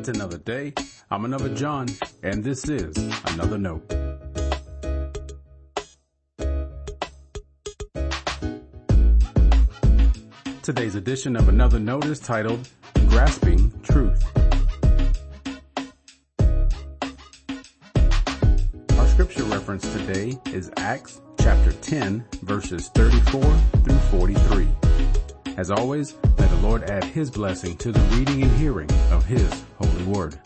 [0.00, 0.72] It's another day.
[1.10, 1.86] I'm another John,
[2.22, 2.96] and this is
[3.34, 3.86] another note.
[10.62, 12.66] Today's edition of another note is titled
[13.08, 14.24] Grasping Truth.
[18.96, 23.42] Our scripture reference today is Acts chapter 10 verses 34
[23.84, 24.66] through 43.
[25.58, 26.14] As always,
[26.62, 30.38] Lord add his blessing to the reading and hearing of his holy word.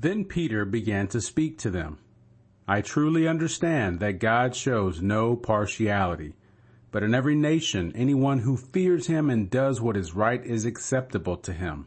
[0.00, 1.98] Then Peter began to speak to them.
[2.66, 6.36] I truly understand that God shows no partiality,
[6.90, 11.36] but in every nation anyone who fears him and does what is right is acceptable
[11.38, 11.86] to him.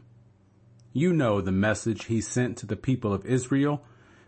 [0.92, 3.82] You know the message he sent to the people of Israel,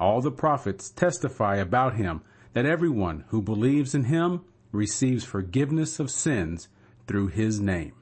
[0.00, 2.22] All the prophets testify about him
[2.54, 4.40] that everyone who believes in him
[4.72, 6.68] receives forgiveness of sins
[7.06, 7.92] through his name.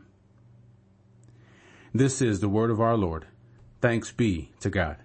[1.93, 3.27] This is the word of our Lord.
[3.81, 4.99] Thanks be to God.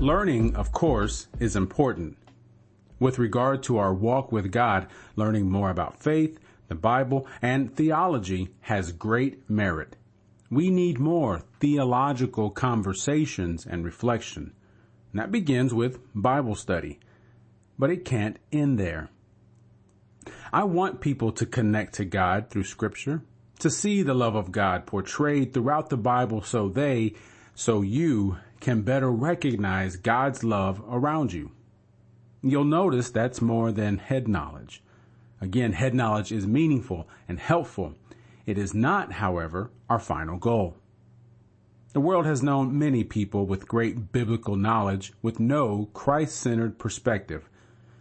[0.00, 2.18] Learning, of course, is important.
[2.98, 8.50] With regard to our walk with God, learning more about faith, the Bible, and theology
[8.60, 9.96] has great merit.
[10.50, 14.52] We need more theological conversations and reflection.
[15.12, 17.00] And that begins with Bible study.
[17.78, 19.10] But it can't end there.
[20.52, 23.22] I want people to connect to God through scripture,
[23.58, 27.14] to see the love of God portrayed throughout the Bible so they,
[27.54, 31.50] so you can better recognize God's love around you.
[32.42, 34.82] You'll notice that's more than head knowledge.
[35.44, 37.96] Again, head knowledge is meaningful and helpful.
[38.46, 40.74] It is not, however, our final goal.
[41.92, 47.50] The world has known many people with great biblical knowledge with no Christ-centered perspective.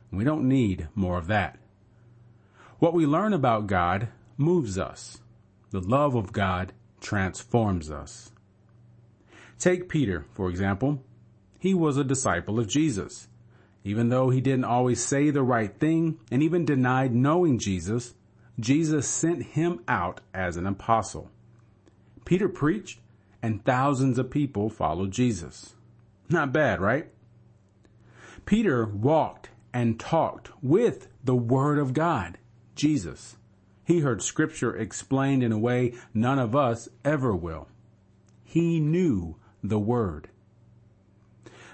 [0.09, 1.59] We don't need more of that.
[2.79, 5.19] What we learn about God moves us.
[5.71, 6.71] The love of God
[7.01, 8.31] transforms us.
[9.59, 11.03] Take Peter, for example.
[11.59, 13.27] He was a disciple of Jesus.
[13.83, 18.13] Even though he didn't always say the right thing and even denied knowing Jesus,
[18.59, 21.29] Jesus sent him out as an apostle.
[22.25, 22.99] Peter preached
[23.41, 25.75] and thousands of people followed Jesus.
[26.29, 27.07] Not bad, right?
[28.45, 32.37] Peter walked and talked with the Word of God,
[32.75, 33.37] Jesus.
[33.83, 37.67] He heard scripture explained in a way none of us ever will.
[38.43, 40.29] He knew the Word.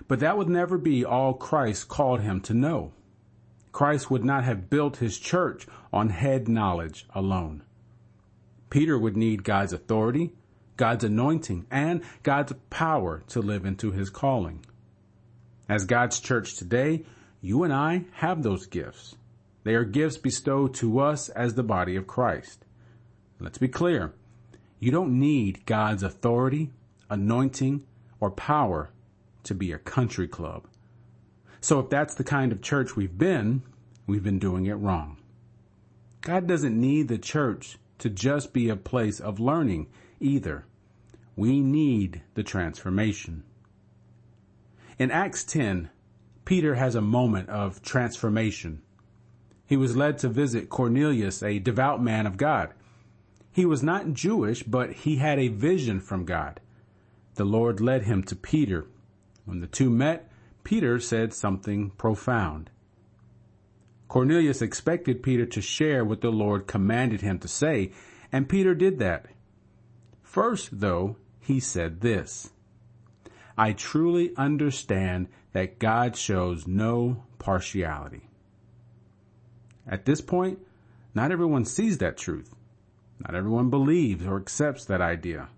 [0.10, 2.94] But that would never be all Christ called him to know.
[3.72, 7.62] Christ would not have built his church on head knowledge alone.
[8.72, 10.34] Peter would need God's authority,
[10.78, 14.66] God's anointing, and God's power to live into his calling.
[15.70, 17.06] As God's church today,
[17.40, 19.16] you and I have those gifts.
[19.64, 22.66] They are gifts bestowed to us as the body of Christ.
[23.40, 24.14] Let's be clear.
[24.80, 26.72] You don't need God's authority,
[27.12, 27.86] anointing,
[28.20, 28.90] or power
[29.44, 30.68] to be a country club.
[31.62, 33.64] So if that's the kind of church we've been,
[34.08, 35.18] we've been doing it wrong.
[36.22, 39.88] God doesn't need the church to just be a place of learning
[40.20, 40.66] either.
[41.36, 43.44] We need the transformation.
[44.98, 45.90] In Acts 10,
[46.46, 48.82] Peter has a moment of transformation.
[49.66, 52.74] He was led to visit Cornelius, a devout man of God.
[53.52, 56.60] He was not Jewish, but he had a vision from God
[57.40, 58.86] the Lord led him to Peter.
[59.50, 60.30] When the two met,
[60.64, 62.70] Peter said something profound.
[64.08, 67.92] Cornelius expected Peter to share what the Lord commanded him to say,
[68.32, 69.26] and Peter did that.
[70.22, 72.52] First, though, he said this,
[73.58, 78.30] I truly understand that God shows no partiality.
[79.88, 80.60] At this point,
[81.16, 82.54] not everyone sees that truth.
[83.20, 85.50] Not everyone believes or accepts that idea.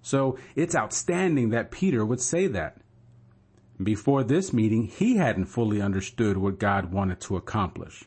[0.00, 2.78] So it's outstanding that Peter would say that.
[3.82, 8.04] Before this meeting, he hadn't fully understood what God wanted to accomplish.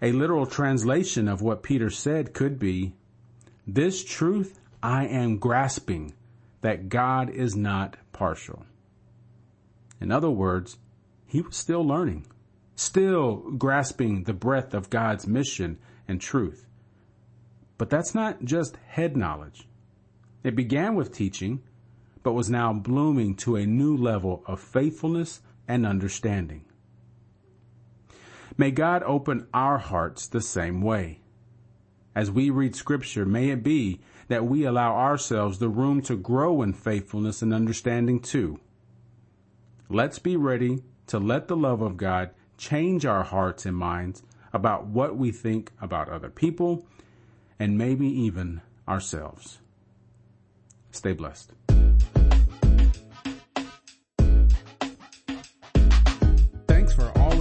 [0.00, 2.94] A literal translation of what Peter said could be,
[3.66, 6.14] this truth I am grasping
[6.60, 8.64] that God is not partial.
[10.00, 10.78] In other words,
[11.26, 12.26] he was still learning,
[12.76, 15.78] still grasping the breadth of God's mission
[16.08, 16.66] and truth.
[17.78, 19.68] But that's not just head knowledge.
[20.42, 21.62] It began with teaching,
[22.22, 26.64] but was now blooming to a new level of faithfulness and understanding.
[28.56, 31.20] May God open our hearts the same way.
[32.14, 36.62] As we read scripture, may it be that we allow ourselves the room to grow
[36.62, 38.60] in faithfulness and understanding too.
[39.88, 44.86] Let's be ready to let the love of God change our hearts and minds about
[44.86, 46.86] what we think about other people
[47.58, 49.60] and maybe even ourselves.
[50.90, 51.52] Stay blessed.